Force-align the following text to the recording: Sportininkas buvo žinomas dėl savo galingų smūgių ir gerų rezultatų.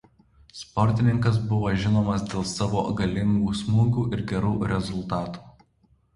Sportininkas 0.59 1.37
buvo 1.51 1.69
žinomas 1.83 2.23
dėl 2.31 2.47
savo 2.53 2.81
galingų 3.03 3.55
smūgių 3.61 4.09
ir 4.19 4.27
gerų 4.35 4.57
rezultatų. 4.75 5.47